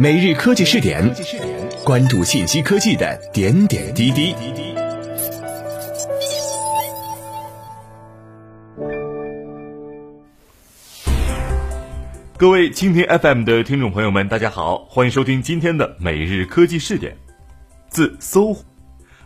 [0.00, 1.12] 每日科技试点，
[1.84, 4.32] 关注信息科技的点点滴滴。
[12.36, 17.16] 各位蜻蜓 FM 的听众朋友们，大家好，欢迎收听今天的每日科技试点。
[17.88, 18.62] 自搜狐，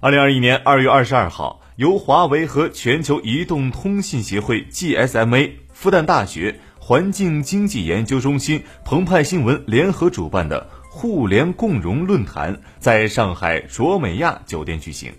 [0.00, 6.60] 二零二一年二月二十二号，由华为和全球移动通信协会 GSMA、复旦大学。
[6.88, 15.12] 环境经济研究中心、澎湃新闻联合主办的互联共融论坛在上海卓美亚酒店举行，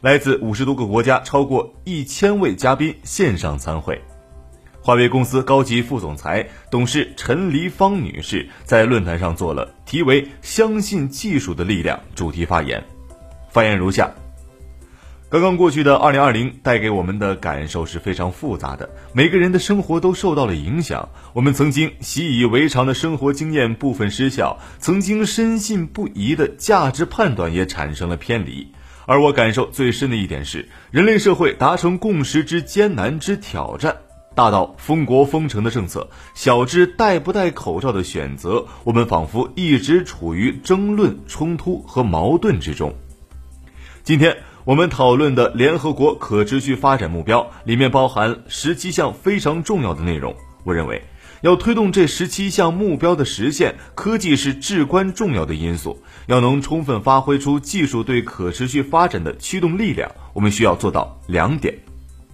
[0.00, 4.02] 来自五十多个国家超过一千位嘉宾线上参会。
[4.80, 12.82] 华为公司高级副总裁、董事陈黎芳女士在论坛上做了题为“相信技术的力量”主题发言，
[13.50, 14.10] 发言如下。
[15.34, 21.08] 刚刚过去的二零二零带给我们的感受是非常复杂的，每个人的生活都受到了影响。
[21.32, 28.68] 我们曾经习以为常的生活经验部分失效，曾经深信不疑的价值判断也产生了偏离。
[29.06, 33.96] 而我感受最深的一点是，人类社会达成共识之艰难之挑战，
[34.36, 42.94] 大到封国封城的政策，小至戴不戴口罩的选择，我们仿佛一直处于争论、冲突和矛盾之中。
[44.04, 44.36] 今天。
[44.64, 50.34] 我们讨论的联合国可持续发展目标里面包含十七项非常重要的内容。
[50.62, 51.04] 我认为，
[51.42, 56.02] 要推动这十七项目标的实现，科技是至关重要的因素。
[56.28, 61.74] 要能充分发挥出技术对可持续发展的驱动力量，我们需要做到两点：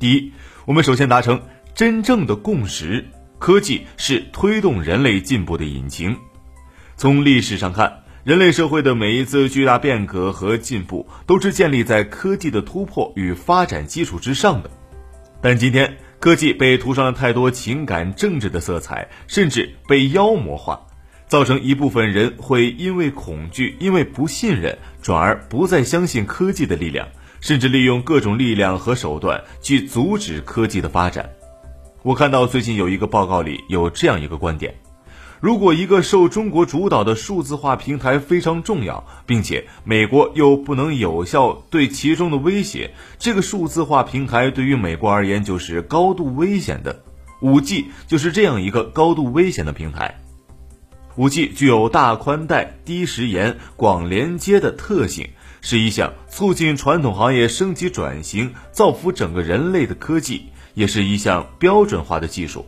[0.00, 0.32] 第一，
[0.64, 1.40] 我们首先达成
[1.76, 3.06] 真正的共识，
[3.38, 6.16] 科技是推动人类进步的引擎。
[6.96, 8.02] 从历史上看。
[8.26, 14.70] 人类社会的每一次巨大变革和进步，都是建立在科技的突破与发展基础之上的。
[15.40, 20.88] 但今天，科技被涂上了太多情感政治的色彩，甚至被妖魔化，
[21.28, 27.06] 造成一部分人会因为恐惧、因为不信任，转而不再相信科技的力量，
[27.40, 31.30] 甚至利用各种力量和手段去阻止科技的发展。
[32.02, 34.74] 我看到最近有一个报告里有这样一个观点。
[35.40, 47.02] 如果一个受中国主导的数字化平台非常重要，并且美国又不能有效对其中的威胁，这个数字化平台对于美国而言就是高度危险的。
[47.42, 50.18] 五 G 就是这样一个高度危险的平台。
[51.16, 55.28] 五 G 具有大宽带、低时延、广连接的特性，
[55.60, 62.64] 是一项促进传统行业升级转型、造福整个人类的科技，也是一项标准化的技术。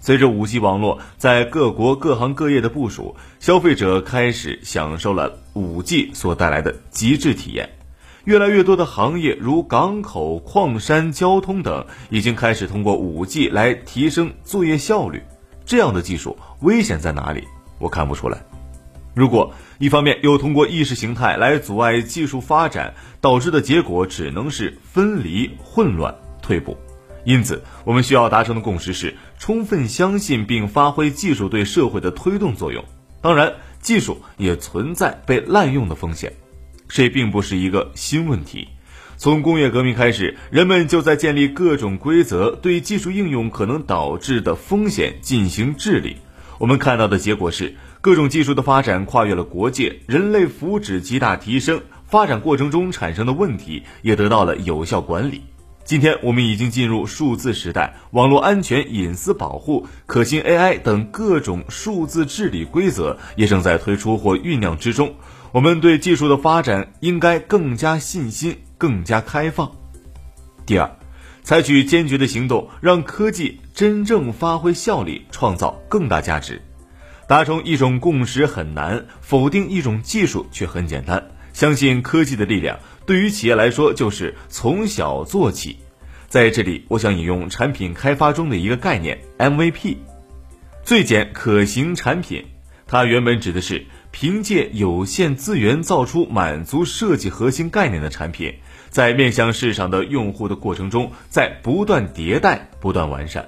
[0.00, 7.68] 随着五 G 网络在各国各行各业的部署，消费者开始享受了五 G 所带来的极致体验。
[8.24, 15.22] 越来越多的行业，如港口、矿山、交通等，已经开始通过五 G 来提升作业效率。
[15.64, 17.46] 这样的技术危险在哪里？
[17.78, 18.42] 我看不出来。
[19.14, 26.76] 如果一方面又通过意识形态来阻碍技术发展，导致的结果只能是分离、混乱、退步。
[27.24, 32.84] 因此，我们需要达成的共识是：充分相信并发挥技术对社会的推动作用。
[33.20, 36.32] 当然，技术也存在被滥用的风险，
[36.88, 38.68] 这并不是一个新问题。
[39.18, 46.16] 从工业革命开始，人们就在建立各种规则，对技术应用可能导致的风险进行治理。
[46.58, 55.42] 我们看到的结果是，各种技术的发展跨越了国界，人类福祉极大提升，发展过程中产生的问题也得到了有效管理。
[55.84, 65.12] 今天我们已经进入数字时代，网络安全、隐私保护、可信 AI 等各种数字治理规则也正在推出或酝酿之中。
[65.50, 69.72] 我们对技术的发展应该更加信心、更加开放。
[70.64, 70.88] 第二，
[71.42, 76.62] 采取坚决的行动，让科技真正发挥效力，创造更大价值。
[77.26, 81.30] 达成一种共识很难，否定一种技术却很简单。
[81.60, 82.80] 相信科技的力量。
[83.04, 85.76] 对于企业来说，就是从小做起。
[86.26, 89.98] 在这里，我想引用产品开发中的一个概念 MVP，
[90.82, 92.46] 最简可行产品。
[92.86, 98.54] 它原本指的是凭借有限资源造出满足设计核心概念的产品，
[98.88, 103.46] 在面向市场的用户的过程中，在不断迭代、不断完善。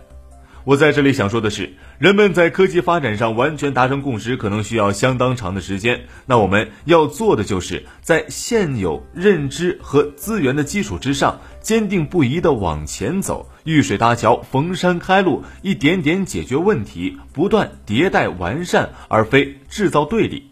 [0.64, 6.02] 我在这里想说的是，人们在科技发展上完全达成共识，可能需要相当长的时间。
[6.26, 20.48] 那我们要做的，就是在现有认知和资源的基础之上，坚定不移地往前走，遇水搭桥，逢山开路，一点点解决问题，不断迭代完善，而非制造对立。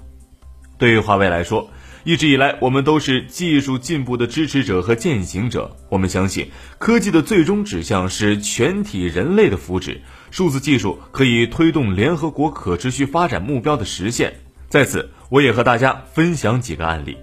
[0.77, 1.71] 对于华为来说，
[2.05, 5.77] 一直以来，我们都是技术进步的支持者和践行者。
[5.91, 9.99] 我们相信，科技的最终指向是全体人类的福祉。
[10.31, 14.33] 数字技术可以推动联合国可持续发展目标的实现。
[14.69, 17.19] 在此，我也和大家分享几个案例。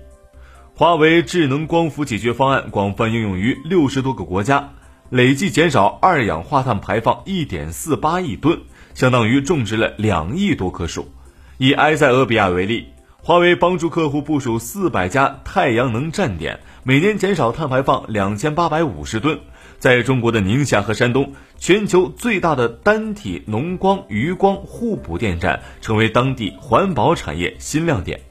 [0.76, 4.74] 华为智能光伏解决方案广泛应用于六十多个国家，
[5.10, 8.60] 累计减少二氧化碳排放一点四八亿吨，
[8.94, 11.12] 相当于种植了两亿多棵树。
[11.58, 12.90] 以埃塞俄比亚为例，
[13.28, 19.38] 华为帮助客户部署四百家太阳能站点，每年减少碳排放两千八百五十吨。
[19.80, 28.22] 在中国的宁夏和山东，全球最大的单体农光、余光互补电站成为当地环保产业新亮点。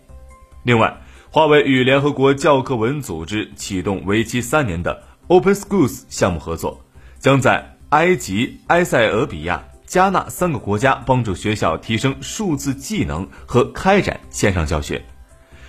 [0.62, 0.96] 另外，
[1.28, 6.82] 华为与联合国教科文组织启动为期三年的 Open Schools 项目合作，
[7.19, 15.03] 将在埃及、埃塞俄比亚、加纳三个国家帮助学校提升数字技能和开展线上教学。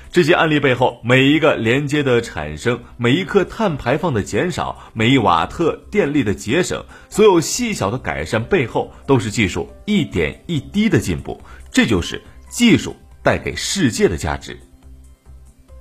[0.09, 11.39] 这些案例背后，每一个连接的产生，每一克碳排放的减少，每一瓦特电力的节省，所有细小的改善背后，都是技术一点一滴的进步。
[11.71, 14.57] 这就是技术带给世界的价值。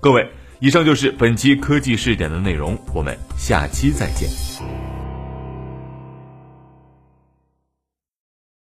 [0.00, 0.29] 各位，
[0.59, 4.29] 以上就是本期科技试点的内容，我们下期再见。